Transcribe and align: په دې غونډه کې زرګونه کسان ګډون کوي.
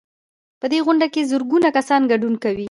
په 0.59 0.65
دې 0.71 0.79
غونډه 0.85 1.07
کې 1.13 1.27
زرګونه 1.31 1.67
کسان 1.77 2.01
ګډون 2.11 2.33
کوي. 2.43 2.59